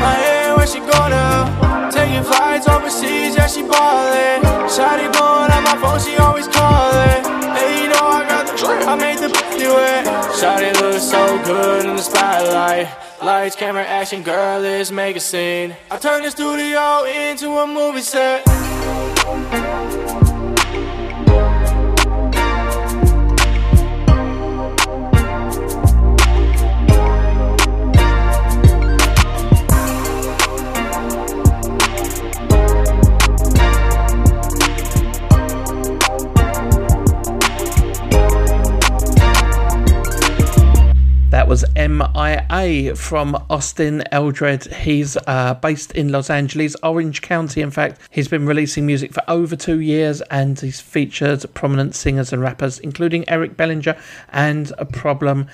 Taking 2.23 2.39
flights 2.39 2.69
overseas, 2.69 3.35
yeah, 3.35 3.47
she 3.47 3.63
ballin'. 3.63 4.43
Shawty 4.69 5.13
blowing 5.13 5.51
up 5.51 5.65
my 5.65 5.77
phone, 5.81 6.01
she 6.01 6.17
always 6.17 6.47
callin'. 6.47 7.25
Hey, 7.57 7.83
you 7.83 7.89
know 7.89 7.99
I 8.01 8.25
got 8.29 8.47
the 8.47 8.57
drip, 8.57 8.87
I 8.87 8.95
made 8.97 9.19
the 9.19 9.29
be 9.29 9.67
wet. 9.67 10.07
Shawty 10.35 10.73
looks 10.81 11.03
so 11.03 11.43
good 11.45 11.87
in 11.87 11.97
the 11.97 12.03
spotlight. 12.03 12.89
Lights, 13.23 13.57
camera, 13.57 13.85
action, 13.85 14.23
girl, 14.23 14.61
let's 14.61 14.91
make 14.91 15.17
a 15.17 15.21
scene. 15.21 15.75
I 15.91 15.99
turn 15.99 16.23
the 16.23 16.31
studio 16.31 17.05
into 17.05 17.59
a 17.59 17.67
movie 17.67 18.03
set. 18.03 18.47
That 41.33 41.49
was 41.49 41.65
MIA 41.75 42.95
from 42.95 43.43
Austin 43.49 44.05
Eldred. 44.13 44.65
He's 44.65 45.17
uh, 45.27 45.55
based 45.55 45.93
in 45.93 46.13
Los 46.13 46.29
Angeles, 46.29 46.77
Orange 46.83 47.23
County. 47.23 47.63
In 47.63 47.71
fact, 47.71 47.99
he's 48.11 48.29
been 48.29 48.45
releasing 48.45 48.85
music 48.85 49.15
for 49.15 49.23
over 49.27 49.57
two 49.57 49.81
years 49.81 50.21
and 50.31 50.61
he's 50.61 50.83
featured 50.83 51.43
prominent 51.55 51.95
singers 51.95 52.35
and 52.35 52.43
rappers, 52.43 52.79
including 52.81 53.27
Eric 53.31 53.57
Bellinger 53.57 53.97
and 54.29 54.75
A 54.77 54.85
Problem. 54.85 55.49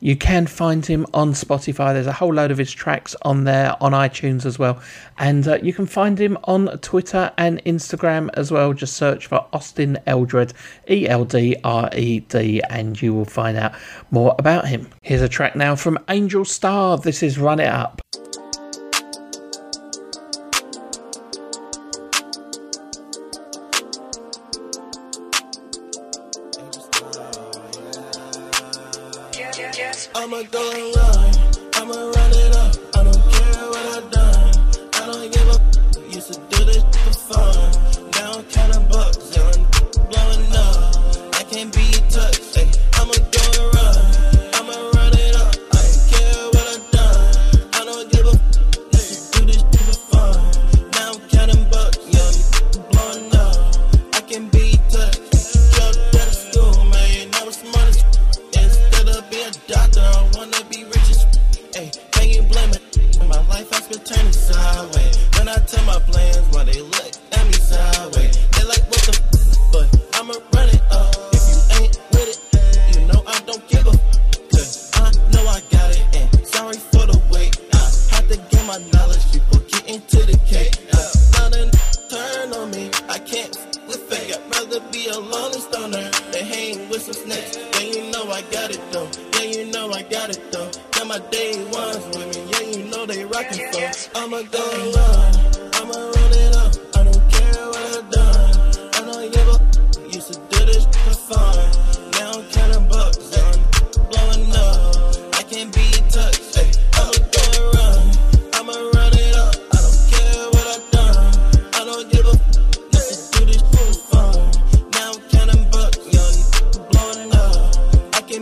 You 0.00 0.14
can 0.14 0.46
find 0.46 0.84
him 0.84 1.06
on 1.14 1.32
Spotify. 1.32 1.94
There's 1.94 2.06
a 2.06 2.12
whole 2.12 2.34
load 2.34 2.50
of 2.50 2.58
his 2.58 2.70
tracks 2.70 3.16
on 3.22 3.44
there, 3.44 3.74
on 3.82 3.92
iTunes 3.92 4.44
as 4.44 4.58
well. 4.58 4.80
And 5.18 5.48
uh, 5.48 5.58
you 5.62 5.72
can 5.72 5.86
find 5.86 6.18
him 6.18 6.36
on 6.44 6.66
Twitter 6.78 7.32
and 7.38 7.64
Instagram 7.64 8.28
as 8.34 8.50
well. 8.52 8.74
Just 8.74 8.94
search 8.94 9.26
for 9.26 9.46
Austin 9.52 9.98
Eldred, 10.06 10.52
E 10.90 11.08
L 11.08 11.24
D 11.24 11.56
R 11.64 11.88
E 11.94 12.20
D, 12.20 12.60
and 12.68 13.00
you 13.00 13.14
will 13.14 13.24
find 13.24 13.56
out 13.56 13.74
more 14.10 14.34
about 14.38 14.68
him. 14.68 14.88
Here's 15.02 15.22
a 15.22 15.28
track 15.28 15.56
now 15.56 15.74
from 15.74 15.98
Angel 16.10 16.44
Star. 16.44 16.98
This 16.98 17.22
is 17.22 17.38
Run 17.38 17.58
It 17.58 17.68
Up. 17.68 18.02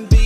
be 0.03 0.24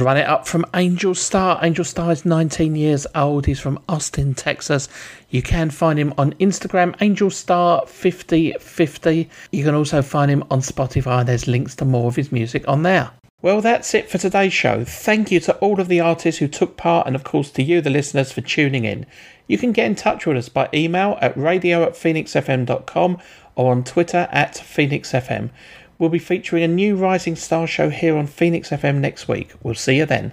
Run 0.00 0.16
it 0.16 0.26
up 0.26 0.46
from 0.46 0.64
Angel 0.74 1.14
Star. 1.14 1.58
Angel 1.62 1.84
Star 1.84 2.12
is 2.12 2.24
19 2.24 2.76
years 2.76 3.06
old. 3.14 3.46
He's 3.46 3.60
from 3.60 3.78
Austin, 3.88 4.34
Texas. 4.34 4.88
You 5.30 5.42
can 5.42 5.70
find 5.70 5.98
him 5.98 6.14
on 6.18 6.32
Instagram, 6.34 6.94
Angel 7.00 7.30
Star 7.30 7.86
5050. 7.86 9.28
You 9.52 9.64
can 9.64 9.74
also 9.74 10.02
find 10.02 10.30
him 10.30 10.44
on 10.50 10.60
Spotify. 10.60 11.24
There's 11.24 11.46
links 11.46 11.74
to 11.76 11.84
more 11.84 12.08
of 12.08 12.16
his 12.16 12.32
music 12.32 12.66
on 12.68 12.82
there. 12.82 13.10
Well, 13.42 13.60
that's 13.60 13.92
it 13.92 14.08
for 14.08 14.16
today's 14.16 14.54
show. 14.54 14.84
Thank 14.84 15.30
you 15.30 15.38
to 15.40 15.54
all 15.56 15.78
of 15.78 15.88
the 15.88 16.00
artists 16.00 16.38
who 16.38 16.48
took 16.48 16.78
part, 16.78 17.06
and 17.06 17.14
of 17.14 17.24
course 17.24 17.50
to 17.50 17.62
you, 17.62 17.82
the 17.82 17.90
listeners, 17.90 18.32
for 18.32 18.40
tuning 18.40 18.86
in. 18.86 19.04
You 19.46 19.58
can 19.58 19.72
get 19.72 19.86
in 19.86 19.96
touch 19.96 20.24
with 20.24 20.38
us 20.38 20.48
by 20.48 20.70
email 20.72 21.18
at 21.20 21.36
radio 21.36 21.82
at 21.82 21.92
phoenixfm.com 21.92 23.18
or 23.54 23.72
on 23.72 23.84
Twitter 23.84 24.28
at 24.32 24.54
phoenixfm. 24.54 25.50
We'll 25.98 26.10
be 26.10 26.18
featuring 26.18 26.64
a 26.64 26.68
new 26.68 26.96
Rising 26.96 27.36
Star 27.36 27.66
show 27.66 27.88
here 27.88 28.16
on 28.16 28.26
Phoenix 28.26 28.70
FM 28.70 28.96
next 28.96 29.28
week. 29.28 29.52
We'll 29.62 29.74
see 29.74 29.96
you 29.96 30.06
then. 30.06 30.32